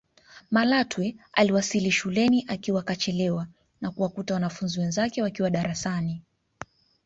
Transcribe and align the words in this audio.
Malatwe 0.51 1.15
aliwasili 1.33 1.91
shuleni 1.91 2.45
akiwa 2.47 2.81
kachelewa 2.83 3.47
na 3.81 3.91
kuwakuta 3.91 4.33
wanafunzi 4.33 4.79
wenzake 4.79 5.21
wakiwa 5.21 5.49
darasani 5.49 6.21